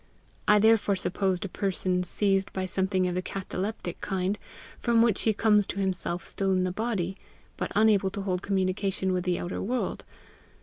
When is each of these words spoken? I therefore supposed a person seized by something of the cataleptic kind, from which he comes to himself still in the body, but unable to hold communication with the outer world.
I 0.47 0.57
therefore 0.57 0.95
supposed 0.95 1.45
a 1.45 1.47
person 1.47 2.01
seized 2.01 2.51
by 2.53 2.65
something 2.65 3.07
of 3.07 3.13
the 3.13 3.21
cataleptic 3.21 4.01
kind, 4.01 4.39
from 4.79 5.03
which 5.03 5.21
he 5.21 5.31
comes 5.33 5.67
to 5.67 5.79
himself 5.79 6.25
still 6.25 6.51
in 6.51 6.63
the 6.63 6.71
body, 6.71 7.17
but 7.55 7.71
unable 7.75 8.09
to 8.09 8.21
hold 8.23 8.41
communication 8.41 9.13
with 9.13 9.25
the 9.25 9.37
outer 9.37 9.61
world. 9.61 10.03